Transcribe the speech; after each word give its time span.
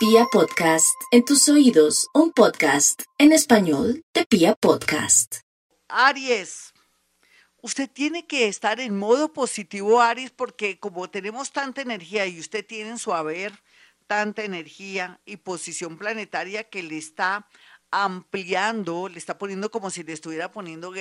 Pia 0.00 0.24
Podcast, 0.32 0.98
en 1.10 1.26
tus 1.26 1.46
oídos, 1.50 2.08
un 2.14 2.32
podcast 2.32 3.02
en 3.18 3.32
español 3.32 4.02
de 4.14 4.24
Pia 4.24 4.54
Podcast. 4.54 5.40
Aries, 5.88 6.72
usted 7.60 7.90
tiene 7.90 8.26
que 8.26 8.48
estar 8.48 8.80
en 8.80 8.98
modo 8.98 9.34
positivo, 9.34 10.00
Aries, 10.00 10.30
porque 10.30 10.78
como 10.80 11.10
tenemos 11.10 11.52
tanta 11.52 11.82
energía 11.82 12.26
y 12.26 12.40
usted 12.40 12.64
tiene 12.64 12.88
en 12.88 12.98
su 12.98 13.12
haber 13.12 13.52
tanta 14.06 14.42
energía 14.42 15.20
y 15.26 15.36
posición 15.36 15.98
planetaria 15.98 16.64
que 16.64 16.82
le 16.82 16.96
está 16.96 17.46
ampliando, 17.90 19.06
le 19.10 19.18
está 19.18 19.36
poniendo 19.36 19.70
como 19.70 19.90
si 19.90 20.02
le 20.02 20.14
estuviera 20.14 20.50
poniendo 20.50 20.94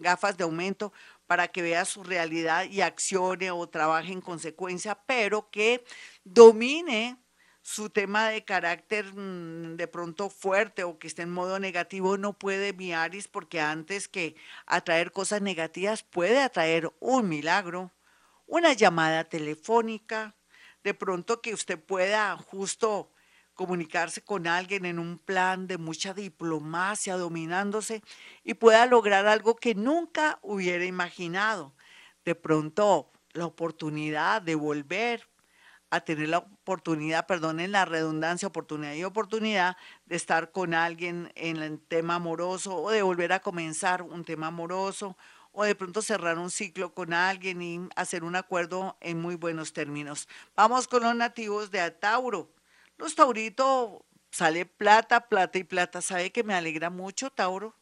gafas 0.00 0.38
de 0.38 0.44
aumento 0.44 0.94
para 1.26 1.48
que 1.48 1.60
vea 1.60 1.84
su 1.84 2.02
realidad 2.04 2.64
y 2.64 2.80
accione 2.80 3.50
o 3.50 3.68
trabaje 3.68 4.12
en 4.12 4.22
consecuencia, 4.22 4.98
pero 5.06 5.50
que 5.50 5.84
domine 6.24 7.18
su 7.66 7.90
tema 7.90 8.28
de 8.28 8.44
carácter 8.44 9.12
mm, 9.12 9.76
de 9.76 9.88
pronto 9.88 10.30
fuerte 10.30 10.84
o 10.84 11.00
que 11.00 11.08
esté 11.08 11.22
en 11.22 11.32
modo 11.32 11.58
negativo 11.58 12.16
no 12.16 12.32
puede 12.32 12.72
mi 12.72 12.92
Aries 12.92 13.26
porque 13.26 13.60
antes 13.60 14.06
que 14.06 14.36
atraer 14.66 15.10
cosas 15.10 15.42
negativas 15.42 16.04
puede 16.04 16.40
atraer 16.40 16.92
un 17.00 17.28
milagro, 17.28 17.90
una 18.46 18.72
llamada 18.72 19.24
telefónica, 19.24 20.36
de 20.84 20.94
pronto 20.94 21.42
que 21.42 21.54
usted 21.54 21.76
pueda 21.76 22.36
justo 22.36 23.10
comunicarse 23.54 24.22
con 24.22 24.46
alguien 24.46 24.84
en 24.84 25.00
un 25.00 25.18
plan 25.18 25.66
de 25.66 25.76
mucha 25.76 26.14
diplomacia, 26.14 27.16
dominándose, 27.16 28.00
y 28.44 28.54
pueda 28.54 28.86
lograr 28.86 29.26
algo 29.26 29.56
que 29.56 29.74
nunca 29.74 30.38
hubiera 30.40 30.84
imaginado. 30.84 31.74
De 32.24 32.36
pronto, 32.36 33.10
la 33.32 33.46
oportunidad 33.46 34.40
de 34.40 34.54
volver 34.54 35.28
a 35.90 36.00
tener 36.00 36.28
la 36.28 36.38
oportunidad, 36.38 37.26
perdonen 37.26 37.72
la 37.72 37.84
redundancia, 37.84 38.48
oportunidad 38.48 38.94
y 38.94 39.04
oportunidad 39.04 39.76
de 40.06 40.16
estar 40.16 40.50
con 40.50 40.74
alguien 40.74 41.32
en 41.34 41.58
el 41.58 41.80
tema 41.80 42.16
amoroso 42.16 42.76
o 42.76 42.90
de 42.90 43.02
volver 43.02 43.32
a 43.32 43.40
comenzar 43.40 44.02
un 44.02 44.24
tema 44.24 44.48
amoroso 44.48 45.16
o 45.52 45.64
de 45.64 45.74
pronto 45.74 46.02
cerrar 46.02 46.38
un 46.38 46.50
ciclo 46.50 46.92
con 46.92 47.14
alguien 47.14 47.62
y 47.62 47.80
hacer 47.96 48.24
un 48.24 48.36
acuerdo 48.36 48.96
en 49.00 49.20
muy 49.20 49.36
buenos 49.36 49.72
términos. 49.72 50.28
Vamos 50.54 50.86
con 50.86 51.02
los 51.02 51.14
nativos 51.14 51.70
de 51.70 51.90
Tauro. 51.92 52.50
Los 52.98 53.14
tauritos 53.14 54.02
sale 54.30 54.66
plata, 54.66 55.28
plata 55.28 55.58
y 55.58 55.64
plata. 55.64 56.02
¿Sabe 56.02 56.30
que 56.30 56.44
me 56.44 56.54
alegra 56.54 56.90
mucho, 56.90 57.30
Tauro? 57.30 57.74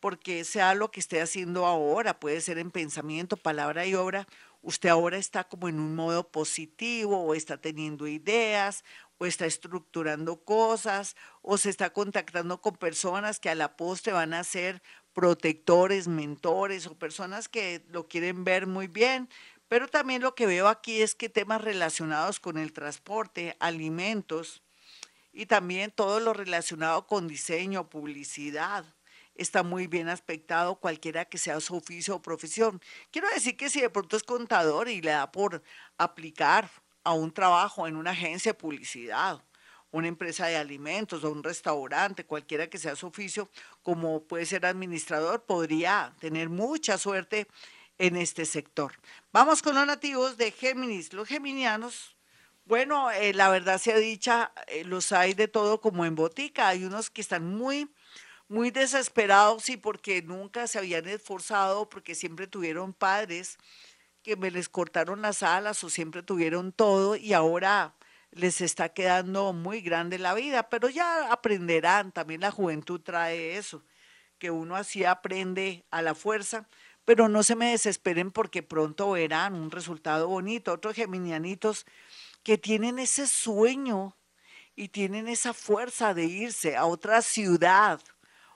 Porque 0.00 0.44
sea 0.44 0.74
lo 0.74 0.90
que 0.90 0.98
esté 0.98 1.20
haciendo 1.20 1.66
ahora, 1.66 2.18
puede 2.18 2.40
ser 2.40 2.58
en 2.58 2.72
pensamiento, 2.72 3.36
palabra 3.36 3.86
y 3.86 3.94
obra, 3.94 4.26
usted 4.64 4.88
ahora 4.88 5.18
está 5.18 5.44
como 5.44 5.68
en 5.68 5.78
un 5.78 5.94
modo 5.94 6.30
positivo 6.30 7.22
o 7.22 7.34
está 7.34 7.58
teniendo 7.58 8.08
ideas 8.08 8.82
o 9.18 9.26
está 9.26 9.46
estructurando 9.46 10.42
cosas 10.42 11.16
o 11.42 11.58
se 11.58 11.70
está 11.70 11.90
contactando 11.90 12.60
con 12.60 12.76
personas 12.76 13.38
que 13.38 13.50
a 13.50 13.54
la 13.54 13.76
postre 13.76 14.12
van 14.12 14.34
a 14.34 14.42
ser 14.42 14.82
protectores, 15.12 16.08
mentores 16.08 16.86
o 16.86 16.98
personas 16.98 17.48
que 17.48 17.84
lo 17.90 18.08
quieren 18.08 18.42
ver 18.42 18.66
muy 18.66 18.88
bien, 18.88 19.28
pero 19.68 19.86
también 19.86 20.22
lo 20.22 20.34
que 20.34 20.46
veo 20.46 20.66
aquí 20.68 21.02
es 21.02 21.14
que 21.14 21.28
temas 21.28 21.60
relacionados 21.60 22.40
con 22.40 22.56
el 22.56 22.72
transporte, 22.72 23.56
alimentos 23.60 24.62
y 25.32 25.46
también 25.46 25.90
todo 25.90 26.20
lo 26.20 26.32
relacionado 26.32 27.06
con 27.06 27.28
diseño, 27.28 27.90
publicidad, 27.90 28.84
está 29.34 29.62
muy 29.62 29.86
bien 29.86 30.08
aspectado 30.08 30.76
cualquiera 30.76 31.24
que 31.24 31.38
sea 31.38 31.60
su 31.60 31.76
oficio 31.76 32.16
o 32.16 32.22
profesión. 32.22 32.80
Quiero 33.10 33.28
decir 33.30 33.56
que 33.56 33.70
si 33.70 33.80
de 33.80 33.90
pronto 33.90 34.16
es 34.16 34.22
contador 34.22 34.88
y 34.88 35.00
le 35.00 35.10
da 35.10 35.30
por 35.30 35.62
aplicar 35.98 36.70
a 37.02 37.12
un 37.12 37.32
trabajo 37.32 37.86
en 37.86 37.96
una 37.96 38.10
agencia 38.10 38.52
de 38.52 38.58
publicidad, 38.58 39.42
una 39.90 40.08
empresa 40.08 40.46
de 40.46 40.56
alimentos 40.56 41.22
o 41.22 41.30
un 41.30 41.42
restaurante, 41.42 42.24
cualquiera 42.24 42.68
que 42.68 42.78
sea 42.78 42.96
su 42.96 43.06
oficio, 43.06 43.48
como 43.82 44.24
puede 44.24 44.46
ser 44.46 44.66
administrador, 44.66 45.44
podría 45.44 46.12
tener 46.18 46.48
mucha 46.48 46.98
suerte 46.98 47.46
en 47.98 48.16
este 48.16 48.44
sector. 48.44 48.92
Vamos 49.32 49.62
con 49.62 49.74
los 49.74 49.86
nativos 49.86 50.36
de 50.36 50.50
Géminis. 50.50 51.12
Los 51.12 51.28
geminianos, 51.28 52.16
bueno, 52.64 53.10
eh, 53.10 53.32
la 53.34 53.50
verdad 53.50 53.78
sea 53.78 53.98
dicha, 53.98 54.52
eh, 54.66 54.84
los 54.84 55.12
hay 55.12 55.34
de 55.34 55.48
todo 55.48 55.80
como 55.80 56.04
en 56.04 56.14
botica. 56.14 56.68
Hay 56.68 56.84
unos 56.84 57.10
que 57.10 57.20
están 57.20 57.46
muy, 57.46 57.88
muy 58.48 58.70
desesperados 58.70 59.68
y 59.68 59.76
porque 59.76 60.22
nunca 60.22 60.66
se 60.66 60.78
habían 60.78 61.08
esforzado, 61.08 61.88
porque 61.88 62.14
siempre 62.14 62.46
tuvieron 62.46 62.92
padres 62.92 63.58
que 64.22 64.36
me 64.36 64.50
les 64.50 64.68
cortaron 64.68 65.22
las 65.22 65.42
alas 65.42 65.82
o 65.84 65.90
siempre 65.90 66.22
tuvieron 66.22 66.72
todo 66.72 67.16
y 67.16 67.32
ahora 67.32 67.94
les 68.30 68.60
está 68.60 68.88
quedando 68.88 69.52
muy 69.52 69.80
grande 69.80 70.18
la 70.18 70.34
vida, 70.34 70.68
pero 70.68 70.88
ya 70.88 71.32
aprenderán, 71.32 72.12
también 72.12 72.40
la 72.40 72.50
juventud 72.50 73.00
trae 73.00 73.56
eso, 73.56 73.84
que 74.38 74.50
uno 74.50 74.76
así 74.76 75.04
aprende 75.04 75.84
a 75.90 76.02
la 76.02 76.14
fuerza 76.14 76.66
pero 77.04 77.28
no 77.28 77.42
se 77.42 77.56
me 77.56 77.70
desesperen 77.70 78.30
porque 78.30 78.62
pronto 78.62 79.10
verán 79.10 79.54
un 79.54 79.70
resultado 79.70 80.28
bonito. 80.28 80.72
Otros 80.72 80.94
geminianitos 80.94 81.86
que 82.42 82.58
tienen 82.58 82.98
ese 82.98 83.26
sueño 83.26 84.16
y 84.74 84.88
tienen 84.88 85.28
esa 85.28 85.52
fuerza 85.52 86.14
de 86.14 86.24
irse 86.24 86.76
a 86.76 86.86
otra 86.86 87.22
ciudad, 87.22 88.00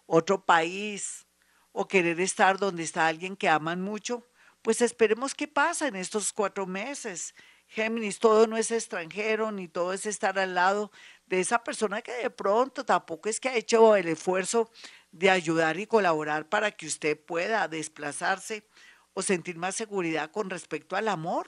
otro 0.08 0.44
país, 0.44 1.26
o 1.70 1.86
querer 1.86 2.18
estar 2.20 2.58
donde 2.58 2.82
está 2.82 3.06
alguien 3.06 3.36
que 3.36 3.48
aman 3.48 3.80
mucho, 3.80 4.26
pues 4.62 4.82
esperemos 4.82 5.34
qué 5.34 5.46
pasa 5.46 5.86
en 5.86 5.94
estos 5.94 6.32
cuatro 6.32 6.66
meses. 6.66 7.34
Géminis, 7.68 8.18
todo 8.18 8.46
no 8.46 8.56
es 8.56 8.70
extranjero, 8.70 9.52
ni 9.52 9.68
todo 9.68 9.92
es 9.92 10.06
estar 10.06 10.38
al 10.38 10.54
lado 10.54 10.90
de 11.26 11.38
esa 11.38 11.62
persona 11.62 12.00
que 12.00 12.12
de 12.12 12.30
pronto 12.30 12.84
tampoco 12.84 13.28
es 13.28 13.38
que 13.38 13.50
ha 13.50 13.54
hecho 13.54 13.94
el 13.94 14.08
esfuerzo 14.08 14.70
de 15.12 15.30
ayudar 15.30 15.78
y 15.78 15.86
colaborar 15.86 16.48
para 16.48 16.70
que 16.72 16.86
usted 16.86 17.20
pueda 17.20 17.68
desplazarse 17.68 18.66
o 19.12 19.22
sentir 19.22 19.56
más 19.56 19.74
seguridad 19.74 20.30
con 20.30 20.48
respecto 20.48 20.96
al 20.96 21.08
amor. 21.08 21.46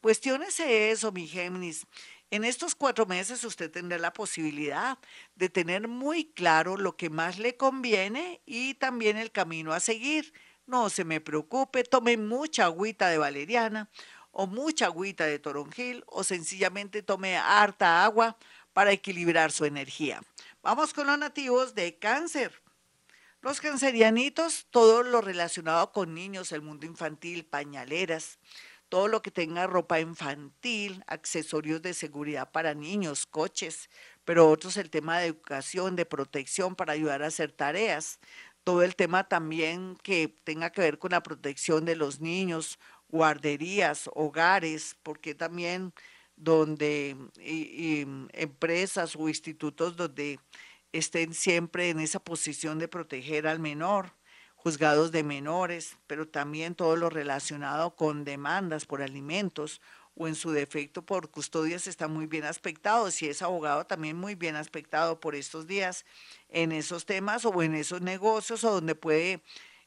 Cuestiónese 0.00 0.92
eso, 0.92 1.10
mi 1.10 1.26
Géminis. 1.26 1.84
En 2.30 2.44
estos 2.44 2.74
cuatro 2.74 3.06
meses 3.06 3.44
usted 3.44 3.70
tendrá 3.70 3.98
la 3.98 4.12
posibilidad 4.12 4.98
de 5.36 5.48
tener 5.48 5.86
muy 5.86 6.24
claro 6.24 6.76
lo 6.76 6.96
que 6.96 7.08
más 7.08 7.38
le 7.38 7.56
conviene 7.56 8.40
y 8.44 8.74
también 8.74 9.16
el 9.16 9.30
camino 9.30 9.72
a 9.72 9.78
seguir. 9.78 10.32
No 10.66 10.90
se 10.90 11.04
me 11.04 11.20
preocupe, 11.20 11.84
tome 11.84 12.16
mucha 12.16 12.64
agüita 12.64 13.08
de 13.08 13.18
valeriana 13.18 13.88
o 14.32 14.48
mucha 14.48 14.86
agüita 14.86 15.24
de 15.24 15.38
toronjil 15.38 16.02
o 16.08 16.24
sencillamente 16.24 17.02
tome 17.02 17.36
harta 17.36 18.04
agua 18.04 18.36
para 18.72 18.90
equilibrar 18.90 19.52
su 19.52 19.64
energía. 19.64 20.20
Vamos 20.62 20.92
con 20.92 21.06
los 21.06 21.18
nativos 21.18 21.76
de 21.76 21.96
cáncer. 21.96 22.60
Los 23.40 23.60
cancerianitos, 23.60 24.66
todo 24.70 25.04
lo 25.04 25.20
relacionado 25.20 25.92
con 25.92 26.12
niños, 26.12 26.50
el 26.50 26.62
mundo 26.62 26.86
infantil, 26.86 27.44
pañaleras, 27.44 28.40
todo 28.88 29.08
lo 29.08 29.22
que 29.22 29.30
tenga 29.30 29.66
ropa 29.66 30.00
infantil, 30.00 31.02
accesorios 31.06 31.82
de 31.82 31.94
seguridad 31.94 32.50
para 32.50 32.74
niños, 32.74 33.26
coches, 33.26 33.90
pero 34.24 34.48
otros 34.50 34.76
el 34.76 34.90
tema 34.90 35.18
de 35.18 35.26
educación, 35.26 35.96
de 35.96 36.06
protección 36.06 36.74
para 36.74 36.92
ayudar 36.92 37.22
a 37.22 37.28
hacer 37.28 37.52
tareas, 37.52 38.18
todo 38.64 38.82
el 38.82 38.96
tema 38.96 39.28
también 39.28 39.96
que 40.02 40.28
tenga 40.42 40.70
que 40.70 40.80
ver 40.80 40.98
con 40.98 41.12
la 41.12 41.22
protección 41.22 41.84
de 41.84 41.94
los 41.94 42.20
niños, 42.20 42.80
guarderías, 43.08 44.10
hogares, 44.14 44.96
porque 45.04 45.34
también 45.34 45.92
donde 46.34 47.16
empresas 48.32 49.14
o 49.16 49.28
institutos 49.28 49.96
donde 49.96 50.40
estén 50.92 51.32
siempre 51.32 51.90
en 51.90 52.00
esa 52.00 52.18
posición 52.18 52.78
de 52.78 52.88
proteger 52.88 53.46
al 53.46 53.60
menor, 53.60 54.15
juzgados 54.66 55.12
de 55.12 55.22
menores, 55.22 55.96
pero 56.08 56.26
también 56.26 56.74
todo 56.74 56.96
lo 56.96 57.08
relacionado 57.08 57.94
con 57.94 58.24
demandas 58.24 58.84
por 58.84 59.00
alimentos 59.00 59.80
o 60.16 60.26
en 60.26 60.34
su 60.34 60.50
defecto 60.50 61.02
por 61.02 61.30
custodias 61.30 61.86
está 61.86 62.08
muy 62.08 62.26
bien 62.26 62.42
aspectado. 62.42 63.12
Si 63.12 63.28
es 63.28 63.42
abogado, 63.42 63.86
también 63.86 64.16
muy 64.16 64.34
bien 64.34 64.56
aspectado 64.56 65.20
por 65.20 65.36
estos 65.36 65.68
días 65.68 66.04
en 66.48 66.72
esos 66.72 67.06
temas 67.06 67.44
o 67.44 67.62
en 67.62 67.76
esos 67.76 68.00
negocios 68.00 68.64
o 68.64 68.72
donde 68.72 68.96
puede 68.96 69.40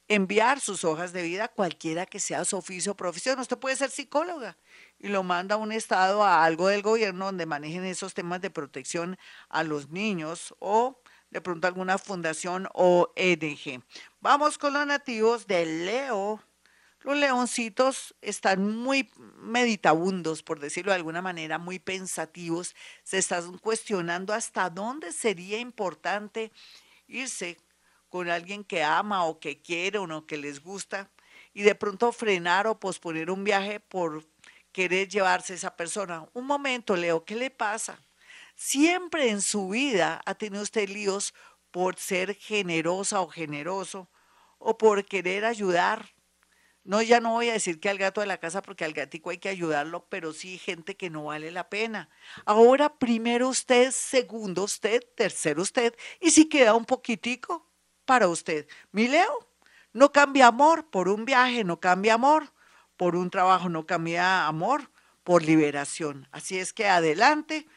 enviar 0.08 0.62
sus 0.62 0.86
hojas 0.86 1.12
de 1.12 1.24
vida, 1.24 1.50
cualquiera 1.50 2.06
que 2.06 2.22
sea 2.22 2.46
su 2.46 2.56
oficio 2.56 2.94
o 2.94 2.96
profesión. 2.96 3.38
Usted 3.38 3.58
puede 3.58 3.76
ser 3.76 3.90
psicóloga 3.90 4.56
y 4.98 5.10
lo 5.10 5.24
manda 5.24 5.56
a 5.56 5.58
un 5.58 5.74
estado, 5.74 6.24
a 6.24 6.46
algo 6.46 6.70
del 6.70 6.84
gobierno 6.84 7.26
donde 7.26 7.46
manejen 7.46 7.84
esos 7.84 8.14
temas 8.14 8.40
de 8.40 8.50
protección 8.50 9.18
a 9.50 9.64
los 9.64 9.90
niños 9.90 10.56
o 10.60 11.02
de 11.32 11.42
pronto 11.42 11.68
alguna 11.68 11.98
fundación 11.98 12.68
o 12.74 13.12
EDG. 13.16 13.84
Vamos 14.22 14.58
con 14.58 14.74
los 14.74 14.86
nativos 14.86 15.48
de 15.48 15.66
Leo. 15.66 16.44
Los 17.04 17.16
leoncitos 17.16 18.14
están 18.22 18.76
muy 18.76 19.10
meditabundos, 19.38 20.44
por 20.44 20.60
decirlo 20.60 20.92
de 20.92 20.98
alguna 20.98 21.22
manera, 21.22 21.58
muy 21.58 21.80
pensativos. 21.80 22.76
Se 23.04 23.18
están 23.18 23.58
cuestionando 23.60 24.34
hasta 24.34 24.70
dónde 24.70 25.14
sería 25.14 25.58
importante 25.58 26.52
irse 27.08 27.58
con 28.10 28.30
alguien 28.30 28.66
que 28.66 28.84
ama 28.84 29.24
o 29.24 29.40
que 29.40 29.62
quiere 29.62 30.00
o 30.00 30.26
que 30.26 30.36
les 30.36 30.62
gusta 30.62 31.10
y 31.54 31.62
de 31.62 31.76
pronto 31.76 32.12
frenar 32.12 32.68
o 32.68 32.78
posponer 32.78 33.32
un 33.32 33.46
viaje 33.46 33.80
por 33.80 34.26
querer 34.74 35.08
llevarse 35.08 35.54
a 35.54 35.56
esa 35.56 35.78
persona. 35.78 36.28
Un 36.34 36.46
momento, 36.46 36.98
Leo, 36.98 37.24
¿qué 37.24 37.38
le 37.38 37.52
pasa? 37.52 37.98
Siempre 38.62 39.30
en 39.30 39.42
su 39.42 39.70
vida 39.70 40.22
ha 40.26 40.36
tenido 40.36 40.62
usted 40.62 40.90
líos 40.90 41.34
por 41.72 41.98
ser 41.98 42.36
generosa 42.36 43.22
o 43.22 43.28
generoso 43.28 44.10
o 44.58 44.78
por 44.78 45.06
querer 45.06 45.46
ayudar. 45.46 46.14
No, 46.84 47.02
ya 47.02 47.20
no 47.20 47.34
voy 47.34 47.50
a 47.50 47.54
decir 47.54 47.80
que 47.80 47.90
al 47.90 47.98
gato 47.98 48.22
de 48.22 48.28
la 48.28 48.40
casa 48.40 48.62
porque 48.62 48.86
al 48.86 48.94
gatico 48.94 49.30
hay 49.30 49.38
que 49.38 49.50
ayudarlo, 49.50 50.08
pero 50.10 50.34
sí 50.34 50.58
gente 50.58 50.96
que 50.96 51.10
no 51.10 51.26
vale 51.26 51.52
la 51.52 51.70
pena. 51.70 52.10
Ahora 52.46 52.98
primero 52.98 53.50
usted, 53.50 53.92
segundo 53.92 54.64
usted, 54.64 55.04
tercero 55.16 55.62
usted 55.62 55.96
y 56.20 56.32
si 56.32 56.50
queda 56.50 56.74
un 56.74 56.86
poquitico 56.86 57.68
para 58.06 58.28
usted. 58.28 58.68
Mi 58.92 59.08
Leo, 59.08 59.48
no 59.94 60.12
cambia 60.12 60.48
amor 60.48 60.90
por 60.90 61.10
un 61.10 61.26
viaje, 61.26 61.64
no 61.64 61.80
cambia 61.80 62.16
amor 62.16 62.52
por 62.98 63.16
un 63.16 63.30
trabajo, 63.30 63.70
no 63.70 63.86
cambia 63.86 64.48
amor 64.48 64.90
por 65.24 65.44
liberación. 65.44 66.28
Así 66.32 66.58
es 66.58 66.74
que 66.74 66.88
adelante, 66.88 67.68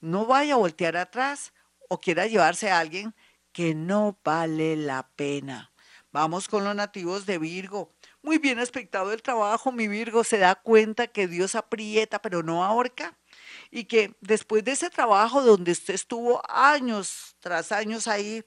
no 0.00 0.26
vaya 0.26 0.54
a 0.54 0.58
voltear 0.58 0.96
atrás 0.96 1.52
o 1.88 2.00
quiera 2.00 2.26
llevarse 2.26 2.70
a 2.70 2.78
alguien 2.78 3.14
que 3.54 3.74
no 3.74 4.18
vale 4.22 4.76
la 4.76 5.08
pena. 5.16 5.72
Vamos 6.12 6.48
con 6.48 6.64
los 6.64 6.74
nativos 6.74 7.24
de 7.24 7.38
Virgo. 7.38 7.94
Muy 8.20 8.38
bien 8.38 8.58
aspectado 8.58 9.12
el 9.12 9.22
trabajo, 9.22 9.72
mi 9.72 9.88
Virgo 9.88 10.24
se 10.24 10.38
da 10.38 10.56
cuenta 10.56 11.06
que 11.06 11.28
Dios 11.28 11.54
aprieta 11.54 12.20
pero 12.20 12.42
no 12.42 12.64
ahorca 12.64 13.16
y 13.70 13.84
que 13.84 14.14
después 14.20 14.64
de 14.64 14.72
ese 14.72 14.90
trabajo 14.90 15.42
donde 15.42 15.72
usted 15.72 15.94
estuvo 15.94 16.42
años 16.50 17.36
tras 17.40 17.70
años 17.72 18.08
ahí, 18.08 18.44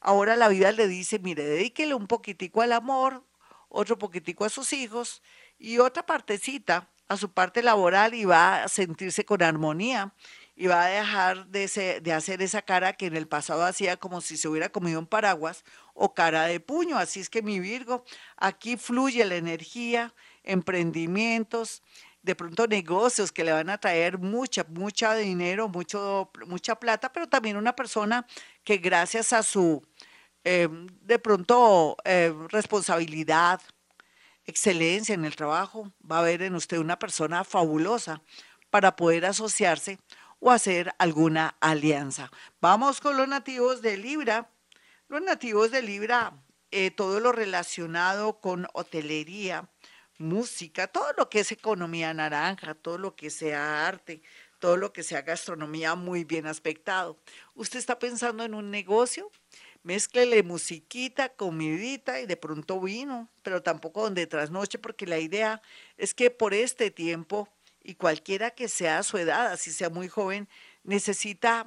ahora 0.00 0.36
la 0.36 0.48
vida 0.48 0.72
le 0.72 0.88
dice, 0.88 1.18
mire, 1.20 1.44
dedíquele 1.44 1.94
un 1.94 2.06
poquitico 2.06 2.60
al 2.60 2.72
amor, 2.72 3.24
otro 3.68 3.96
poquitico 3.96 4.44
a 4.44 4.48
sus 4.48 4.72
hijos 4.72 5.22
y 5.56 5.78
otra 5.78 6.04
partecita 6.04 6.90
a 7.06 7.16
su 7.16 7.32
parte 7.32 7.62
laboral 7.62 8.14
y 8.14 8.24
va 8.24 8.64
a 8.64 8.68
sentirse 8.68 9.24
con 9.24 9.42
armonía 9.42 10.14
y 10.60 10.66
va 10.66 10.86
a 10.86 10.88
dejar 10.88 11.46
de, 11.46 12.00
de, 12.02 12.12
hacer 12.12 12.42
esa 12.42 12.62
cara 12.62 12.92
que 12.92 13.06
en 13.06 13.14
el 13.16 13.28
pasado 13.28 13.62
hacía 13.62 13.96
como 13.96 14.20
si 14.20 14.36
se 14.36 14.48
hubiera 14.48 14.70
comido 14.70 14.98
un 14.98 15.06
paraguas 15.06 15.64
o 15.94 16.14
cara 16.14 16.46
de 16.46 16.58
puño. 16.58 16.98
Así 16.98 17.20
es 17.20 17.30
que 17.30 17.42
mi 17.42 17.60
Virgo, 17.60 18.04
aquí 18.36 18.76
fluye 18.76 19.24
la 19.24 19.36
energía, 19.36 20.12
emprendimientos, 20.42 21.84
de 22.22 22.34
pronto 22.34 22.66
negocios 22.66 23.30
que 23.30 23.44
le 23.44 23.52
van 23.52 23.70
a 23.70 23.78
traer 23.78 24.18
mucha, 24.18 24.66
mucha 24.68 25.14
dinero, 25.14 25.68
mucho, 25.68 26.32
mucha 26.48 26.74
plata, 26.74 27.12
pero 27.12 27.28
también 27.28 27.56
una 27.56 27.76
persona 27.76 28.26
que 28.64 28.78
gracias 28.78 29.32
a 29.32 29.44
su, 29.44 29.86
eh, 30.42 30.68
de 31.02 31.18
pronto, 31.20 31.96
eh, 32.04 32.34
responsabilidad, 32.48 33.60
excelencia 34.44 35.14
en 35.14 35.24
el 35.24 35.36
trabajo, 35.36 35.92
va 36.10 36.18
a 36.18 36.22
ver 36.22 36.42
en 36.42 36.56
usted 36.56 36.78
una 36.78 36.98
persona 36.98 37.44
fabulosa 37.44 38.22
para 38.70 38.96
poder 38.96 39.24
asociarse 39.24 40.00
o 40.40 40.50
hacer 40.50 40.92
alguna 40.98 41.56
alianza. 41.60 42.30
Vamos 42.60 43.00
con 43.00 43.16
los 43.16 43.28
nativos 43.28 43.82
de 43.82 43.96
Libra. 43.96 44.50
Los 45.08 45.22
nativos 45.22 45.70
de 45.70 45.82
Libra, 45.82 46.34
eh, 46.70 46.90
todo 46.90 47.20
lo 47.20 47.32
relacionado 47.32 48.40
con 48.40 48.66
hotelería, 48.74 49.68
música, 50.18 50.88
todo 50.88 51.12
lo 51.16 51.30
que 51.30 51.40
es 51.40 51.52
economía 51.52 52.12
naranja, 52.12 52.74
todo 52.74 52.98
lo 52.98 53.14
que 53.16 53.30
sea 53.30 53.86
arte, 53.86 54.20
todo 54.58 54.76
lo 54.76 54.92
que 54.92 55.02
sea 55.02 55.22
gastronomía 55.22 55.94
muy 55.94 56.24
bien 56.24 56.46
aspectado. 56.46 57.16
¿Usted 57.54 57.78
está 57.78 57.98
pensando 57.98 58.44
en 58.44 58.54
un 58.54 58.70
negocio? 58.70 59.30
Mézclele 59.84 60.42
musiquita, 60.42 61.30
comidita 61.30 62.20
y 62.20 62.26
de 62.26 62.36
pronto 62.36 62.80
vino, 62.80 63.28
pero 63.42 63.62
tampoco 63.62 64.02
donde 64.02 64.26
trasnoche, 64.26 64.78
porque 64.78 65.06
la 65.06 65.18
idea 65.18 65.62
es 65.96 66.14
que 66.14 66.30
por 66.30 66.52
este 66.52 66.90
tiempo 66.90 67.48
y 67.88 67.94
cualquiera 67.94 68.50
que 68.50 68.68
sea 68.68 69.02
su 69.02 69.16
edad, 69.16 69.50
así 69.50 69.72
sea 69.72 69.88
muy 69.88 70.08
joven, 70.08 70.46
necesita 70.82 71.66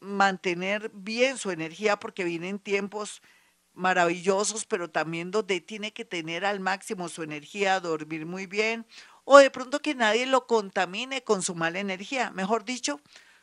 mantener 0.00 0.90
bien 0.92 1.38
su 1.38 1.52
energía 1.52 2.00
porque 2.00 2.24
vienen 2.24 2.58
tiempos 2.58 3.22
maravillosos, 3.72 4.66
pero 4.66 4.90
también 4.90 5.30
donde 5.30 5.60
tiene 5.60 5.92
que 5.92 6.04
tener 6.04 6.44
al 6.44 6.58
máximo 6.58 7.08
su 7.08 7.22
energía, 7.22 7.78
dormir 7.78 8.26
muy 8.26 8.46
bien, 8.46 8.88
o 9.22 9.38
de 9.38 9.52
pronto 9.52 9.80
que 9.80 9.94
nadie 9.94 10.26
lo 10.26 10.48
contamine 10.48 11.22
con 11.22 11.42
su 11.42 11.54
mala 11.54 11.78
energía. 11.78 12.32
Mejor 12.32 12.64
dicho, 12.64 13.00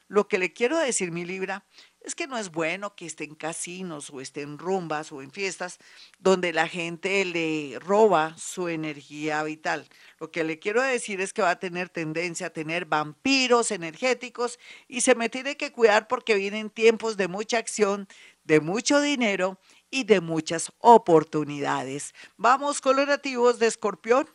lo 0.10 0.27
que 0.27 0.39
le 0.39 0.51
quiero 0.51 0.77
decir, 0.77 1.13
mi 1.13 1.24
Libra, 1.24 1.63
es 2.01 2.15
que 2.15 2.27
no 2.27 2.37
es 2.37 2.51
bueno 2.51 2.95
que 2.95 3.05
esté 3.05 3.25
en 3.25 3.35
casinos 3.35 4.09
o 4.09 4.21
esté 4.21 4.41
en 4.41 4.57
rumbas 4.57 5.11
o 5.11 5.21
en 5.21 5.31
fiestas 5.31 5.79
donde 6.17 6.53
la 6.53 6.67
gente 6.67 7.25
le 7.25 7.77
roba 7.79 8.35
su 8.37 8.69
energía 8.69 9.43
vital. 9.43 9.87
Lo 10.19 10.31
que 10.31 10.43
le 10.43 10.59
quiero 10.59 10.81
decir 10.81 11.19
es 11.19 11.33
que 11.33 11.41
va 11.41 11.51
a 11.51 11.59
tener 11.59 11.89
tendencia 11.89 12.47
a 12.47 12.51
tener 12.51 12.85
vampiros 12.85 13.71
energéticos 13.71 14.59
y 14.87 15.01
se 15.01 15.15
me 15.15 15.29
tiene 15.29 15.57
que 15.57 15.71
cuidar 15.71 16.07
porque 16.07 16.35
vienen 16.35 16.69
tiempos 16.69 17.17
de 17.17 17.27
mucha 17.27 17.57
acción, 17.57 18.07
de 18.43 18.61
mucho 18.61 19.01
dinero 19.01 19.59
y 19.91 20.05
de 20.05 20.21
muchas 20.21 20.71
oportunidades. 20.79 22.13
Vamos 22.37 22.79
con 22.79 22.95
los 22.95 23.07
nativos 23.07 23.59
de 23.59 23.67
Escorpión. 23.67 24.29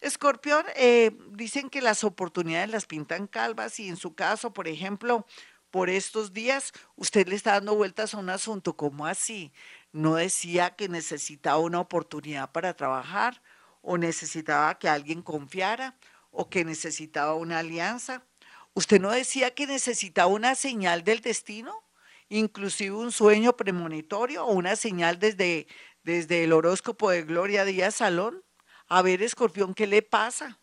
Escorpión, 0.00 0.64
eh, 0.74 1.16
dicen 1.30 1.70
que 1.70 1.80
las 1.80 2.02
oportunidades 2.02 2.70
las 2.70 2.86
pintan 2.86 3.28
calvas 3.28 3.78
y 3.78 3.88
en 3.88 3.96
su 3.96 4.14
caso, 4.14 4.52
por 4.52 4.66
ejemplo, 4.66 5.24
por 5.72 5.88
estos 5.88 6.34
días, 6.34 6.72
usted 6.96 7.26
le 7.26 7.34
está 7.34 7.54
dando 7.54 7.74
vueltas 7.74 8.12
a 8.12 8.18
un 8.18 8.28
asunto, 8.28 8.76
¿cómo 8.76 9.06
así? 9.06 9.52
¿No 9.90 10.16
decía 10.16 10.76
que 10.76 10.88
necesitaba 10.88 11.58
una 11.58 11.80
oportunidad 11.80 12.52
para 12.52 12.74
trabajar 12.74 13.42
o 13.80 13.96
necesitaba 13.96 14.78
que 14.78 14.90
alguien 14.90 15.22
confiara 15.22 15.96
o 16.30 16.50
que 16.50 16.66
necesitaba 16.66 17.34
una 17.34 17.58
alianza? 17.60 18.22
¿Usted 18.74 19.00
no 19.00 19.10
decía 19.10 19.54
que 19.54 19.66
necesitaba 19.66 20.28
una 20.28 20.54
señal 20.54 21.04
del 21.04 21.20
destino? 21.20 21.82
Inclusive 22.28 22.94
un 22.94 23.10
sueño 23.10 23.56
premonitorio 23.56 24.44
o 24.44 24.52
una 24.52 24.76
señal 24.76 25.18
desde, 25.18 25.66
desde 26.04 26.44
el 26.44 26.52
horóscopo 26.52 27.10
de 27.10 27.22
Gloria 27.22 27.64
Díaz 27.64 27.96
Salón. 27.96 28.44
A 28.88 29.00
ver, 29.00 29.22
escorpión, 29.22 29.72
¿qué 29.72 29.86
le 29.86 30.02
pasa? 30.02 30.58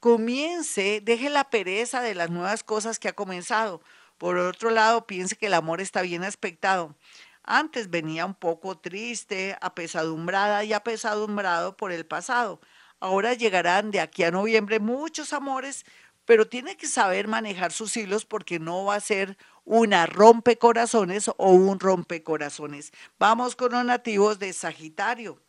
Comience, 0.00 1.00
deje 1.00 1.30
la 1.30 1.48
pereza 1.48 2.02
de 2.02 2.14
las 2.14 2.28
nuevas 2.28 2.62
cosas 2.62 2.98
que 2.98 3.08
ha 3.08 3.14
comenzado. 3.14 3.80
Por 4.18 4.36
otro 4.38 4.70
lado, 4.70 5.06
piense 5.06 5.36
que 5.36 5.46
el 5.46 5.54
amor 5.54 5.80
está 5.80 6.02
bien 6.02 6.24
aspectado. 6.24 6.96
Antes 7.42 7.90
venía 7.90 8.24
un 8.24 8.34
poco 8.34 8.78
triste, 8.78 9.56
apesadumbrada 9.60 10.64
y 10.64 10.72
apesadumbrado 10.72 11.76
por 11.76 11.92
el 11.92 12.06
pasado. 12.06 12.60
Ahora 13.00 13.34
llegarán 13.34 13.90
de 13.90 14.00
aquí 14.00 14.24
a 14.24 14.30
noviembre 14.30 14.80
muchos 14.80 15.32
amores, 15.32 15.84
pero 16.24 16.46
tiene 16.46 16.76
que 16.76 16.86
saber 16.86 17.28
manejar 17.28 17.72
sus 17.72 17.96
hilos 17.96 18.24
porque 18.24 18.58
no 18.58 18.86
va 18.86 18.94
a 18.94 19.00
ser 19.00 19.36
una 19.64 20.06
rompecorazones 20.06 21.28
o 21.28 21.50
un 21.50 21.80
rompecorazones. 21.80 22.92
Vamos 23.18 23.56
con 23.56 23.72
los 23.72 23.84
nativos 23.84 24.38
de 24.38 24.52
Sagitario. 24.52 25.40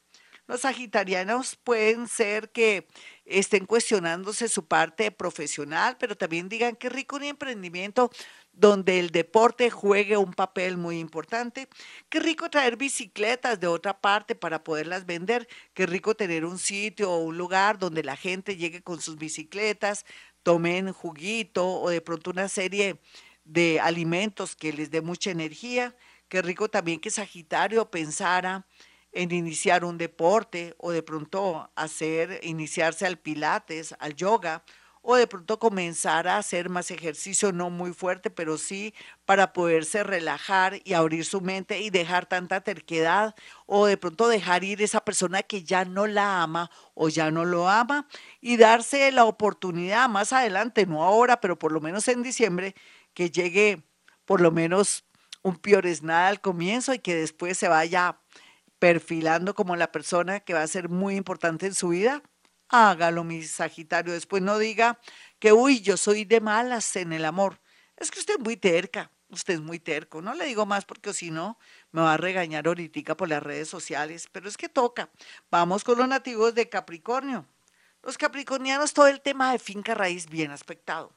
Los 0.48 0.62
sagitarianos 0.62 1.56
pueden 1.56 2.08
ser 2.08 2.52
que 2.52 2.88
estén 3.26 3.66
cuestionándose 3.66 4.48
su 4.48 4.68
parte 4.68 5.12
profesional, 5.12 5.98
pero 6.00 6.16
también 6.16 6.48
digan 6.48 6.76
qué 6.76 6.90
rico 6.90 7.16
un 7.16 7.24
emprendimiento 7.24 8.12
donde 8.54 9.00
el 9.00 9.10
deporte 9.10 9.70
juegue 9.70 10.16
un 10.18 10.34
papel 10.34 10.78
muy 10.78 11.00
importante. 11.00 11.68
Qué 12.10 12.20
rico 12.20 12.50
traer 12.50 12.78
bicicletas 12.78 13.60
de 13.60 13.68
otra 13.68 14.00
parte 14.00 14.36
para 14.36 14.64
poderlas 14.64 15.06
vender. 15.06 15.48
Qué 15.74 15.86
rico 15.86 16.16
tener 16.16 16.46
un 16.46 16.58
sitio 16.58 17.12
o 17.12 17.20
un 17.20 17.38
lugar 17.38 17.80
donde 17.80 18.04
la 18.04 18.16
gente 18.16 18.56
llegue 18.56 18.82
con 18.82 19.02
sus 19.02 19.18
bicicletas, 19.18 20.06
tomen 20.44 20.94
juguito 20.94 21.68
o 21.68 21.90
de 21.90 22.02
pronto 22.02 22.30
una 22.30 22.48
serie 22.48 23.00
de 23.44 23.80
alimentos 23.80 24.56
que 24.56 24.72
les 24.72 24.92
dé 24.92 25.02
mucha 25.02 25.32
energía. 25.32 25.96
Qué 26.30 26.42
rico 26.42 26.70
también 26.70 27.00
que 27.00 27.12
Sagitario 27.12 27.90
pensara 27.92 28.66
en 29.16 29.32
iniciar 29.32 29.86
un 29.86 29.98
deporte 29.98 30.76
o 30.78 30.92
de 30.92 31.02
pronto 31.02 31.72
hacer, 31.76 32.40
iniciarse 32.44 33.06
al 33.08 33.18
pilates, 33.18 33.96
al 34.00 34.14
yoga 34.14 34.64
o 35.02 35.16
de 35.16 35.28
pronto 35.28 35.58
comenzar 35.60 36.28
a 36.28 36.38
hacer 36.38 36.68
más 36.68 36.92
ejercicio, 36.92 37.52
no 37.52 37.70
muy 37.70 37.94
fuerte, 37.94 38.30
pero 38.30 38.58
sí 38.58 38.94
para 39.24 39.54
poderse 39.54 40.04
relajar 40.04 40.82
y 40.84 40.94
abrir 40.94 41.26
su 41.26 41.42
mente 41.42 41.80
y 41.80 41.92
dejar 41.92 42.26
tanta 42.26 42.62
terquedad 42.62 43.36
o 43.68 43.86
de 43.86 43.98
pronto 43.98 44.28
dejar 44.28 44.64
ir 44.64 44.82
esa 44.82 45.06
persona 45.06 45.44
que 45.44 45.64
ya 45.64 45.86
no 45.86 46.08
la 46.08 46.42
ama 46.42 46.72
o 46.94 47.08
ya 47.08 47.32
no 47.32 47.46
lo 47.46 47.70
ama 47.70 48.08
y 48.42 48.58
darse 48.58 49.12
la 49.12 49.26
oportunidad 49.26 50.10
más 50.10 50.34
adelante, 50.34 50.86
no 50.88 51.04
ahora, 51.04 51.40
pero 51.40 51.58
por 51.58 51.72
lo 51.72 51.80
menos 51.80 52.08
en 52.08 52.24
diciembre, 52.24 52.76
que 53.14 53.30
llegue 53.30 53.84
por 54.26 54.42
lo 54.42 54.52
menos 54.52 55.06
un 55.44 55.62
nada 56.02 56.30
al 56.30 56.42
comienzo 56.42 56.96
y 56.96 57.00
que 57.00 57.14
después 57.16 57.58
se 57.58 57.68
vaya 57.68 58.18
perfilando 58.86 59.56
como 59.56 59.76
la 59.76 59.92
persona 59.92 60.42
que 60.42 60.54
va 60.54 60.62
a 60.62 60.68
ser 60.68 60.90
muy 60.90 61.16
importante 61.16 61.66
en 61.66 61.74
su 61.74 61.88
vida, 61.90 62.22
hágalo, 62.70 63.24
mi 63.24 63.42
Sagitario. 63.42 64.14
Después 64.14 64.44
no 64.44 64.60
diga 64.60 65.00
que, 65.40 65.54
uy, 65.54 65.82
yo 65.82 65.98
soy 65.98 66.24
de 66.24 66.40
malas 66.40 66.96
en 66.96 67.12
el 67.12 67.26
amor. 67.26 67.60
Es 67.98 68.12
que 68.12 68.20
usted 68.20 68.36
es 68.36 68.42
muy 68.42 68.58
terca, 68.58 69.10
usted 69.30 69.56
es 69.56 69.62
muy 69.62 69.80
terco. 69.80 70.22
No 70.22 70.36
le 70.36 70.46
digo 70.46 70.68
más 70.68 70.86
porque 70.86 71.14
si 71.16 71.32
no, 71.32 71.58
me 71.92 72.02
va 72.02 72.14
a 72.14 72.18
regañar 72.18 72.68
ahorita 72.68 73.18
por 73.18 73.28
las 73.28 73.42
redes 73.42 73.70
sociales, 73.70 74.30
pero 74.32 74.48
es 74.48 74.56
que 74.56 74.70
toca. 74.70 75.10
Vamos 75.50 75.84
con 75.84 75.98
los 75.98 76.08
nativos 76.08 76.54
de 76.54 76.70
Capricornio. 76.70 77.48
Los 78.04 78.20
capricornianos, 78.20 78.94
todo 78.94 79.08
el 79.08 79.20
tema 79.22 79.52
de 79.52 79.58
finca 79.58 79.96
raíz 79.96 80.30
bien 80.30 80.52
aspectado. 80.52 81.12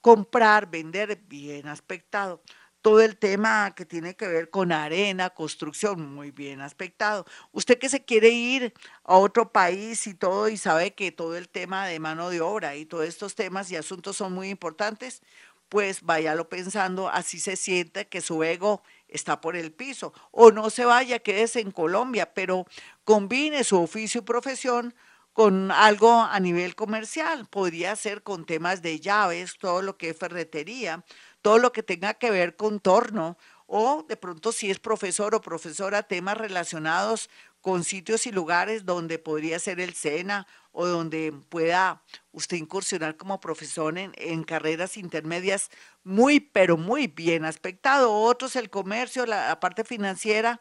comprar, 0.00 0.70
vender, 0.70 1.16
bien 1.28 1.68
aspectado. 1.68 2.42
Todo 2.82 3.02
el 3.02 3.18
tema 3.18 3.74
que 3.74 3.84
tiene 3.84 4.16
que 4.16 4.26
ver 4.26 4.48
con 4.48 4.72
arena, 4.72 5.28
construcción, 5.30 6.14
muy 6.14 6.30
bien 6.30 6.62
aspectado. 6.62 7.26
Usted 7.52 7.78
que 7.78 7.90
se 7.90 8.04
quiere 8.06 8.30
ir 8.30 8.72
a 9.04 9.16
otro 9.18 9.52
país 9.52 10.06
y 10.06 10.14
todo 10.14 10.48
y 10.48 10.56
sabe 10.56 10.94
que 10.94 11.12
todo 11.12 11.36
el 11.36 11.50
tema 11.50 11.86
de 11.86 12.00
mano 12.00 12.30
de 12.30 12.40
obra 12.40 12.76
y 12.76 12.86
todos 12.86 13.04
estos 13.04 13.34
temas 13.34 13.70
y 13.70 13.76
asuntos 13.76 14.16
son 14.16 14.32
muy 14.32 14.48
importantes, 14.48 15.22
pues 15.68 16.00
váyalo 16.02 16.48
pensando, 16.48 17.10
así 17.10 17.38
se 17.38 17.56
siente 17.56 18.08
que 18.08 18.22
su 18.22 18.42
ego 18.42 18.82
está 19.08 19.42
por 19.42 19.56
el 19.56 19.72
piso. 19.72 20.14
O 20.30 20.50
no 20.50 20.70
se 20.70 20.86
vaya, 20.86 21.18
quédese 21.18 21.60
en 21.60 21.72
Colombia, 21.72 22.32
pero 22.32 22.66
combine 23.04 23.62
su 23.62 23.78
oficio 23.80 24.22
y 24.22 24.24
profesión 24.24 24.94
con 25.32 25.70
algo 25.70 26.12
a 26.22 26.40
nivel 26.40 26.74
comercial. 26.74 27.46
Podría 27.48 27.94
ser 27.96 28.22
con 28.22 28.46
temas 28.46 28.82
de 28.82 29.00
llaves, 29.00 29.56
todo 29.58 29.82
lo 29.82 29.96
que 29.96 30.10
es 30.10 30.16
ferretería, 30.18 31.04
todo 31.42 31.58
lo 31.58 31.72
que 31.72 31.82
tenga 31.82 32.14
que 32.14 32.30
ver 32.30 32.56
con 32.56 32.80
torno, 32.80 33.36
o 33.66 34.04
de 34.08 34.16
pronto 34.16 34.50
si 34.52 34.70
es 34.70 34.80
profesor 34.80 35.34
o 35.34 35.40
profesora, 35.40 36.02
temas 36.02 36.36
relacionados 36.36 37.30
con 37.60 37.84
sitios 37.84 38.26
y 38.26 38.32
lugares 38.32 38.84
donde 38.84 39.18
podría 39.18 39.58
ser 39.58 39.80
el 39.80 39.94
SENA 39.94 40.46
o 40.72 40.86
donde 40.86 41.32
pueda 41.48 42.02
usted 42.32 42.56
incursionar 42.56 43.16
como 43.16 43.40
profesor 43.40 43.96
en, 43.96 44.44
carreras 44.44 44.96
intermedias 44.96 45.70
muy, 46.02 46.40
pero 46.40 46.76
muy 46.76 47.06
bien 47.06 47.44
aspectado. 47.44 48.12
Otros, 48.12 48.56
el 48.56 48.70
comercio, 48.70 49.26
la 49.26 49.58
parte 49.60 49.84
financiera, 49.84 50.60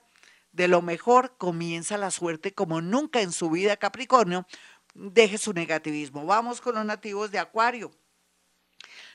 de 0.51 0.67
lo 0.67 0.81
mejor 0.81 1.35
comienza 1.37 1.97
la 1.97 2.11
suerte 2.11 2.53
como 2.53 2.81
nunca 2.81 3.21
en 3.21 3.31
su 3.31 3.49
vida 3.49 3.77
Capricornio. 3.77 4.45
Deje 4.93 5.37
su 5.37 5.53
negativismo. 5.53 6.25
Vamos 6.25 6.61
con 6.61 6.75
los 6.75 6.85
nativos 6.85 7.31
de 7.31 7.39
Acuario. 7.39 7.91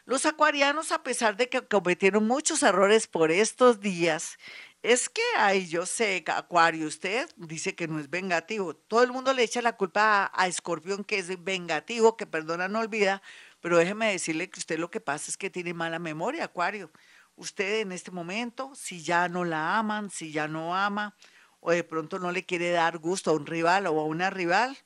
Los 0.06 0.26
acuarianos, 0.26 0.92
a 0.92 1.02
pesar 1.02 1.36
de 1.36 1.48
que 1.48 1.66
cometieron 1.66 2.26
muchos 2.26 2.62
errores 2.62 3.06
por 3.06 3.30
estos 3.30 3.80
días, 3.80 4.38
es 4.82 5.08
que, 5.08 5.22
ay, 5.38 5.66
yo 5.66 5.86
sé, 5.86 6.22
Acuario, 6.26 6.86
usted 6.86 7.28
dice 7.36 7.74
que 7.74 7.88
no 7.88 7.98
es 7.98 8.10
vengativo. 8.10 8.74
Todo 8.74 9.02
el 9.02 9.12
mundo 9.12 9.32
le 9.32 9.42
echa 9.42 9.62
la 9.62 9.76
culpa 9.76 10.24
a, 10.24 10.42
a 10.42 10.46
Escorpión, 10.46 11.04
que 11.04 11.18
es 11.18 11.42
vengativo, 11.42 12.16
que 12.18 12.26
perdona, 12.26 12.68
no 12.68 12.80
olvida, 12.80 13.22
pero 13.60 13.78
déjeme 13.78 14.12
decirle 14.12 14.50
que 14.50 14.60
usted 14.60 14.78
lo 14.78 14.90
que 14.90 15.00
pasa 15.00 15.30
es 15.30 15.38
que 15.38 15.48
tiene 15.48 15.72
mala 15.72 15.98
memoria, 15.98 16.44
Acuario 16.44 16.90
usted 17.36 17.80
en 17.80 17.92
este 17.92 18.10
momento, 18.10 18.72
si 18.74 19.02
ya 19.02 19.28
no 19.28 19.44
la 19.44 19.78
aman, 19.78 20.10
si 20.10 20.32
ya 20.32 20.48
no 20.48 20.74
ama, 20.74 21.16
o 21.60 21.72
de 21.72 21.84
pronto 21.84 22.18
no 22.18 22.30
le 22.32 22.44
quiere 22.44 22.70
dar 22.70 22.98
gusto 22.98 23.30
a 23.30 23.34
un 23.34 23.46
rival 23.46 23.86
o 23.86 24.00
a 24.00 24.04
una 24.04 24.30
rival, 24.30 24.76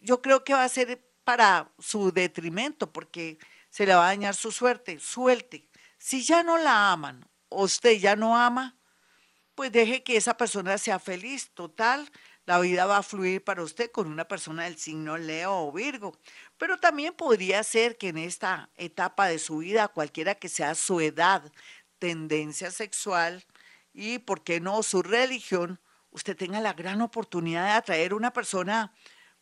yo 0.00 0.22
creo 0.22 0.44
que 0.44 0.54
va 0.54 0.64
a 0.64 0.68
ser 0.68 1.04
para 1.24 1.72
su 1.78 2.12
detrimento, 2.12 2.92
porque 2.92 3.38
se 3.72 3.86
le 3.86 3.94
va 3.94 4.04
a 4.04 4.08
dañar 4.08 4.36
su 4.36 4.52
suerte. 4.52 5.00
Suelte. 5.00 5.66
Si 5.96 6.22
ya 6.22 6.42
no 6.42 6.58
la 6.58 6.92
aman, 6.92 7.26
o 7.48 7.64
usted 7.64 7.98
ya 7.98 8.14
no 8.16 8.36
ama, 8.36 8.76
pues 9.54 9.72
deje 9.72 10.02
que 10.02 10.18
esa 10.18 10.36
persona 10.36 10.76
sea 10.76 10.98
feliz. 10.98 11.50
Total, 11.54 12.10
la 12.44 12.60
vida 12.60 12.84
va 12.84 12.98
a 12.98 13.02
fluir 13.02 13.42
para 13.42 13.62
usted 13.62 13.90
con 13.90 14.08
una 14.08 14.28
persona 14.28 14.64
del 14.64 14.76
signo 14.76 15.16
Leo 15.16 15.68
o 15.68 15.72
Virgo. 15.72 16.18
Pero 16.58 16.78
también 16.78 17.14
podría 17.14 17.62
ser 17.62 17.96
que 17.96 18.08
en 18.08 18.18
esta 18.18 18.68
etapa 18.76 19.26
de 19.26 19.38
su 19.38 19.58
vida, 19.58 19.88
cualquiera 19.88 20.34
que 20.34 20.50
sea 20.50 20.74
su 20.74 21.00
edad, 21.00 21.50
tendencia 21.98 22.70
sexual 22.70 23.42
y, 23.94 24.18
¿por 24.18 24.44
qué 24.44 24.60
no, 24.60 24.82
su 24.82 25.02
religión, 25.02 25.80
usted 26.10 26.36
tenga 26.36 26.60
la 26.60 26.74
gran 26.74 27.00
oportunidad 27.00 27.64
de 27.64 27.72
atraer 27.72 28.12
una 28.12 28.34
persona 28.34 28.92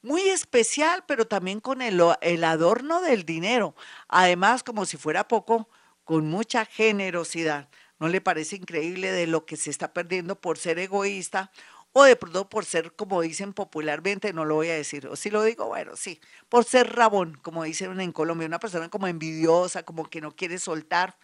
muy 0.02 0.22
especial, 0.28 1.04
pero 1.06 1.26
también 1.26 1.60
con 1.60 1.82
el, 1.82 2.02
el 2.20 2.44
adorno 2.44 3.00
del 3.00 3.24
dinero. 3.24 3.74
Además, 4.08 4.62
como 4.62 4.86
si 4.86 4.96
fuera 4.96 5.28
poco, 5.28 5.68
con 6.04 6.28
mucha 6.28 6.64
generosidad. 6.64 7.68
¿No 7.98 8.08
le 8.08 8.20
parece 8.22 8.56
increíble 8.56 9.12
de 9.12 9.26
lo 9.26 9.44
que 9.44 9.56
se 9.56 9.70
está 9.70 9.92
perdiendo 9.92 10.40
por 10.40 10.56
ser 10.56 10.78
egoísta 10.78 11.50
o 11.92 12.04
de 12.04 12.16
pronto 12.16 12.48
por 12.48 12.64
ser, 12.64 12.92
como 12.94 13.20
dicen 13.20 13.52
popularmente, 13.52 14.32
no 14.32 14.44
lo 14.44 14.56
voy 14.56 14.68
a 14.68 14.74
decir, 14.74 15.06
o 15.08 15.16
si 15.16 15.30
lo 15.30 15.42
digo, 15.42 15.66
bueno, 15.66 15.96
sí, 15.96 16.20
por 16.48 16.64
ser 16.64 16.94
rabón, 16.94 17.34
como 17.42 17.64
dicen 17.64 18.00
en 18.00 18.12
Colombia, 18.12 18.46
una 18.46 18.60
persona 18.60 18.88
como 18.88 19.06
envidiosa, 19.08 19.82
como 19.82 20.08
que 20.08 20.20
no 20.20 20.36
quiere 20.36 20.58
soltar, 20.58 21.18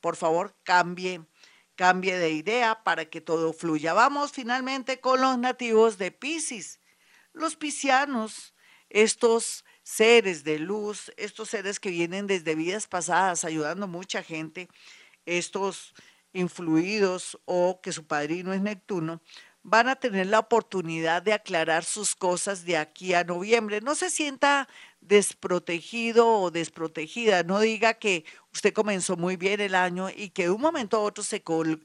por 0.00 0.16
favor, 0.16 0.54
cambie, 0.62 1.22
cambie 1.74 2.18
de 2.18 2.30
idea 2.30 2.82
para 2.84 3.06
que 3.06 3.20
todo 3.20 3.52
fluya. 3.52 3.94
Vamos 3.94 4.32
finalmente 4.32 5.00
con 5.00 5.20
los 5.20 5.38
nativos 5.38 5.98
de 5.98 6.10
Pisces. 6.12 6.79
Los 7.32 7.56
piscianos, 7.56 8.54
estos 8.88 9.64
seres 9.82 10.44
de 10.44 10.58
luz, 10.58 11.12
estos 11.16 11.50
seres 11.50 11.80
que 11.80 11.90
vienen 11.90 12.26
desde 12.26 12.54
vidas 12.54 12.86
pasadas 12.86 13.44
ayudando 13.44 13.84
a 13.84 13.88
mucha 13.88 14.22
gente, 14.22 14.68
estos 15.26 15.94
influidos 16.32 17.38
o 17.44 17.80
que 17.82 17.92
su 17.92 18.06
padrino 18.06 18.52
es 18.52 18.60
Neptuno, 18.60 19.20
van 19.62 19.88
a 19.88 19.96
tener 19.96 20.26
la 20.26 20.38
oportunidad 20.38 21.22
de 21.22 21.32
aclarar 21.32 21.84
sus 21.84 22.14
cosas 22.14 22.64
de 22.64 22.76
aquí 22.76 23.14
a 23.14 23.24
noviembre. 23.24 23.80
No 23.80 23.94
se 23.94 24.10
sienta 24.10 24.68
desprotegido 25.00 26.28
o 26.28 26.50
desprotegida, 26.50 27.42
no 27.42 27.60
diga 27.60 27.94
que 27.94 28.24
usted 28.52 28.72
comenzó 28.72 29.16
muy 29.16 29.36
bien 29.36 29.60
el 29.60 29.74
año 29.74 30.08
y 30.10 30.30
que 30.30 30.44
de 30.44 30.50
un 30.50 30.60
momento 30.60 30.98
a 30.98 31.00
otro 31.00 31.24
se, 31.24 31.42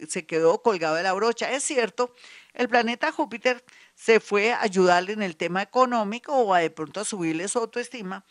se 0.07 0.25
quedó 0.25 0.61
colgado 0.61 0.95
de 0.95 1.03
la 1.03 1.13
brocha. 1.13 1.51
Es 1.51 1.63
cierto, 1.63 2.13
el 2.53 2.67
planeta 2.69 3.11
Júpiter 3.11 3.63
se 3.95 4.19
fue 4.19 4.51
a 4.51 4.61
ayudarle 4.61 5.13
en 5.13 5.23
el 5.23 5.37
tema 5.37 5.61
económico 5.61 6.33
o 6.35 6.53
a 6.53 6.59
de 6.59 6.69
pronto 6.69 6.99
a 6.99 7.05
subirle 7.05 7.47
su 7.47 7.59
autoestima 7.59 8.25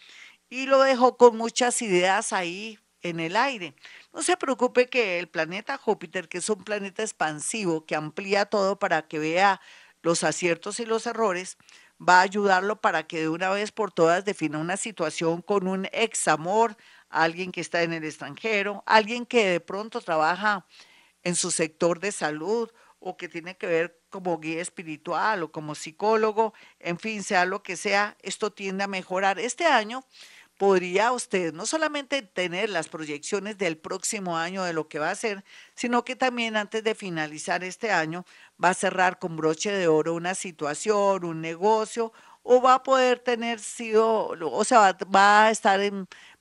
y 0.49 0.67
lo 0.67 0.81
dejó 0.83 1.17
con 1.17 1.37
muchas 1.37 1.81
ideas 1.83 2.33
ahí 2.33 2.79
en 3.03 3.21
el 3.21 3.37
aire. 3.37 3.75
No 4.13 4.23
se 4.23 4.37
preocupe 4.37 4.89
que 4.89 5.19
el 5.19 5.29
planeta 5.29 5.77
Júpiter, 5.77 6.29
que 6.29 6.39
es 6.39 6.49
un 6.49 6.65
planeta 6.65 7.03
expansivo, 7.03 7.85
que 7.85 7.95
amplía 7.97 8.47
todo 8.47 8.79
para 8.79 9.07
que 9.07 9.19
vea 9.19 9.61
los 10.05 10.23
aciertos 10.23 10.81
y 10.81 10.85
los 10.85 11.07
errores, 11.07 11.57
va 11.99 12.19
a 12.19 12.23
ayudarlo 12.23 12.81
para 12.81 13.07
que 13.07 13.21
de 13.21 13.29
una 13.31 13.51
vez 13.51 13.73
por 13.73 13.91
todas 13.91 14.25
defina 14.25 14.59
una 14.59 14.77
situación 14.77 15.41
con 15.41 15.67
un 15.67 15.89
ex 15.93 16.29
amor, 16.29 16.77
alguien 17.09 17.51
que 17.51 17.63
está 17.63 17.83
en 17.83 17.95
el 17.95 18.05
extranjero, 18.05 18.83
alguien 18.87 19.25
que 19.25 19.49
de 19.49 19.61
pronto 19.61 20.03
trabaja 20.03 20.67
en 21.23 21.35
su 21.35 21.51
sector 21.51 22.01
de 22.01 22.13
salud 22.13 22.71
o 22.99 23.17
que 23.17 23.29
tiene 23.29 23.57
que 23.57 23.67
ver 23.67 23.99
como 24.11 24.39
guía 24.39 24.61
espiritual 24.61 25.43
o 25.43 25.53
como 25.53 25.75
psicólogo, 25.75 26.53
en 26.81 26.99
fin, 26.99 27.23
sea 27.23 27.47
lo 27.47 27.63
que 27.63 27.77
sea, 27.77 28.17
esto 28.21 28.53
tiende 28.53 28.85
a 28.85 28.89
mejorar. 28.89 29.39
Este 29.39 29.65
año 29.65 30.05
podría 30.65 31.13
usted 31.13 31.53
no 31.53 31.67
solamente 31.67 32.23
tener 32.23 32.71
las 32.71 32.89
proyecciones 32.89 33.59
del 33.59 33.77
próximo 33.77 34.39
año 34.39 34.65
de 34.65 34.73
lo 34.73 34.89
que 34.89 34.99
va 34.99 35.09
a 35.09 35.13
hacer, 35.13 35.45
sino 35.75 36.07
que 36.07 36.17
también 36.17 36.57
antes 36.57 36.83
de 36.83 36.95
finalizar 36.95 37.63
este 37.63 37.91
año 37.93 38.25
va 38.63 38.71
a 38.71 38.75
cerrar 38.75 39.19
con 39.19 39.37
broche 39.37 39.71
de 39.73 39.89
oro 39.89 40.15
una 40.15 40.35
situación, 40.35 41.27
un 41.27 41.43
negocio, 41.43 42.15
o 42.43 42.63
va 42.63 42.75
a 42.77 42.83
poder 42.83 43.19
tener 43.19 43.61
sido, 43.61 44.29
o 44.29 44.65
sea, 44.65 44.97
va, 45.15 45.47
a 45.47 45.51
estar 45.51 45.81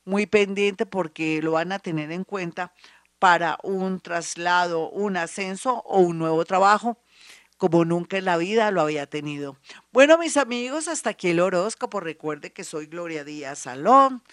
muy 0.06 0.26
pendiente 0.26 0.86
porque 0.86 1.42
lo 1.42 1.52
van 1.54 1.74
a 1.74 1.80
tener 1.80 2.10
en 2.14 2.24
cuenta 2.24 2.72
para 3.20 3.58
un 3.62 4.00
traslado, 4.00 4.90
un 4.90 5.18
ascenso 5.18 5.84
o 5.86 6.00
un 6.00 6.18
nuevo 6.18 6.46
trabajo 6.46 6.98
como 7.58 7.86
nunca 7.86 8.18
en 8.18 8.26
la 8.26 8.38
vida 8.38 8.72
lo 8.72 8.82
había 8.82 9.06
tenido. 9.08 9.58
Bueno, 9.92 10.18
mis 10.18 10.38
amigos, 10.38 10.88
hasta 10.88 11.12
aquí 11.12 11.30
el 11.30 11.40
horóscopo. 11.40 12.00
Recuerde 12.00 12.52
que 12.52 12.64
soy 12.64 12.88
Gloria 12.88 13.24
Díaz 13.24 13.60
Salón, 13.60 14.24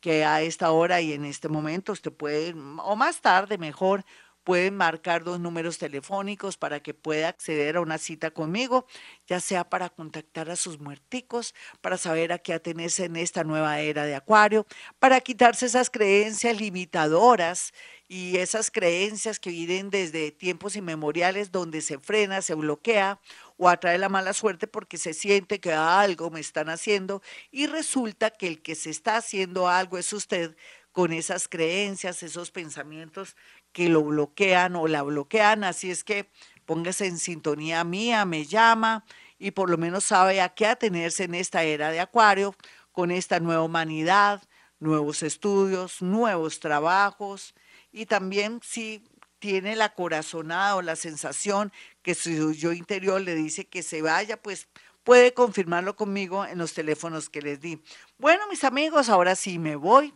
que 0.00 0.24
a 0.24 0.42
esta 0.42 0.70
hora 0.70 1.00
y 1.00 1.12
en 1.12 1.24
este 1.24 1.48
momento 1.48 1.92
usted 1.92 2.12
puede, 2.12 2.54
o 2.54 2.96
más 2.96 3.20
tarde 3.20 3.58
mejor, 3.58 4.04
pueden 4.48 4.78
marcar 4.78 5.24
dos 5.24 5.38
números 5.38 5.76
telefónicos 5.76 6.56
para 6.56 6.80
que 6.80 6.94
pueda 6.94 7.28
acceder 7.28 7.76
a 7.76 7.82
una 7.82 7.98
cita 7.98 8.30
conmigo, 8.30 8.86
ya 9.26 9.40
sea 9.40 9.68
para 9.68 9.90
contactar 9.90 10.48
a 10.48 10.56
sus 10.56 10.80
muerticos, 10.80 11.54
para 11.82 11.98
saber 11.98 12.32
a 12.32 12.38
qué 12.38 12.54
atenerse 12.54 13.04
en 13.04 13.16
esta 13.16 13.44
nueva 13.44 13.78
era 13.80 14.06
de 14.06 14.14
Acuario, 14.14 14.66
para 14.98 15.20
quitarse 15.20 15.66
esas 15.66 15.90
creencias 15.90 16.58
limitadoras 16.58 17.74
y 18.08 18.38
esas 18.38 18.70
creencias 18.70 19.38
que 19.38 19.50
vienen 19.50 19.90
desde 19.90 20.32
tiempos 20.32 20.76
inmemoriales 20.76 21.52
donde 21.52 21.82
se 21.82 21.98
frena, 21.98 22.40
se 22.40 22.54
bloquea 22.54 23.20
o 23.58 23.68
atrae 23.68 23.98
la 23.98 24.08
mala 24.08 24.32
suerte 24.32 24.66
porque 24.66 24.96
se 24.96 25.12
siente 25.12 25.60
que 25.60 25.74
algo 25.74 26.30
me 26.30 26.40
están 26.40 26.70
haciendo 26.70 27.20
y 27.50 27.66
resulta 27.66 28.30
que 28.30 28.46
el 28.46 28.62
que 28.62 28.76
se 28.76 28.88
está 28.88 29.18
haciendo 29.18 29.68
algo 29.68 29.98
es 29.98 30.10
usted 30.14 30.56
con 30.98 31.12
esas 31.12 31.46
creencias, 31.46 32.24
esos 32.24 32.50
pensamientos 32.50 33.36
que 33.72 33.88
lo 33.88 34.02
bloquean 34.02 34.76
o 34.76 34.86
la 34.88 35.02
bloquean. 35.02 35.64
Así 35.64 35.90
es 35.90 36.04
que 36.04 36.30
póngase 36.66 37.06
en 37.06 37.18
sintonía 37.18 37.84
mía, 37.84 38.24
me 38.24 38.44
llama 38.44 39.04
y 39.38 39.52
por 39.52 39.70
lo 39.70 39.78
menos 39.78 40.04
sabe 40.04 40.40
a 40.40 40.50
qué 40.50 40.66
atenerse 40.66 41.24
en 41.24 41.34
esta 41.34 41.62
era 41.62 41.90
de 41.90 42.00
Acuario, 42.00 42.54
con 42.92 43.10
esta 43.10 43.40
nueva 43.40 43.62
humanidad, 43.62 44.42
nuevos 44.80 45.22
estudios, 45.22 46.02
nuevos 46.02 46.60
trabajos 46.60 47.54
y 47.92 48.06
también 48.06 48.60
si 48.62 49.04
tiene 49.38 49.76
la 49.76 49.94
corazonada 49.94 50.76
o 50.76 50.82
la 50.82 50.96
sensación 50.96 51.72
que 52.02 52.14
su 52.14 52.52
yo 52.52 52.72
interior 52.72 53.20
le 53.20 53.34
dice 53.34 53.66
que 53.66 53.82
se 53.82 54.02
vaya, 54.02 54.36
pues 54.36 54.68
puede 55.04 55.32
confirmarlo 55.32 55.96
conmigo 55.96 56.44
en 56.44 56.58
los 56.58 56.74
teléfonos 56.74 57.30
que 57.30 57.40
les 57.40 57.60
di. 57.60 57.80
Bueno, 58.18 58.46
mis 58.50 58.64
amigos, 58.64 59.08
ahora 59.08 59.36
sí 59.36 59.58
me 59.58 59.76
voy 59.76 60.12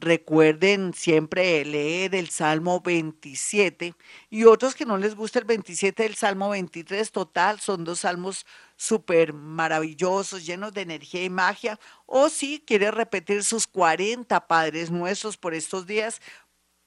Recuerden 0.00 0.94
siempre 0.94 1.64
leer 1.64 2.14
el 2.14 2.28
Salmo 2.30 2.80
27 2.80 3.96
y 4.30 4.44
otros 4.44 4.76
que 4.76 4.84
no 4.86 4.96
les 4.96 5.16
gusta 5.16 5.40
el 5.40 5.44
27 5.44 6.04
del 6.04 6.14
Salmo 6.14 6.50
23, 6.50 7.10
total, 7.10 7.58
son 7.58 7.82
dos 7.82 8.00
salmos 8.00 8.46
súper 8.76 9.32
maravillosos, 9.32 10.46
llenos 10.46 10.72
de 10.72 10.82
energía 10.82 11.24
y 11.24 11.30
magia. 11.30 11.80
O 12.06 12.28
si 12.28 12.60
quiere 12.60 12.92
repetir 12.92 13.42
sus 13.42 13.66
40 13.66 14.46
Padres 14.46 14.92
Nuestros 14.92 15.36
por 15.36 15.52
estos 15.52 15.84
días, 15.84 16.20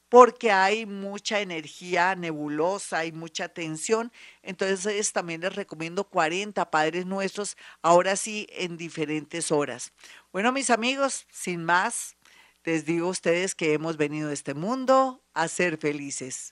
porque 0.08 0.52
hay 0.52 0.86
mucha 0.86 1.42
energía 1.42 2.16
nebulosa 2.16 3.04
y 3.06 3.12
mucha 3.12 3.50
tensión. 3.50 4.14
Entonces 4.42 5.12
también 5.12 5.42
les 5.42 5.54
recomiendo 5.56 6.06
40 6.06 6.72
Padres 6.72 7.06
Nuestros, 7.06 7.58
ahora 7.82 8.16
sí, 8.16 8.48
en 8.52 8.78
diferentes 8.78 9.52
horas. 9.52 9.92
Bueno, 10.32 10.54
mis 10.54 10.70
amigos, 10.70 11.26
sin 11.30 11.66
más, 11.66 12.16
les 12.66 12.86
digo 12.86 13.08
a 13.08 13.12
ustedes 13.12 13.56
que 13.56 13.74
hemos 13.74 13.98
venido 13.98 14.30
a 14.30 14.34
este 14.34 14.54
mundo 14.54 15.24
a 15.34 15.48
ser 15.48 15.78
felices. 15.78 16.50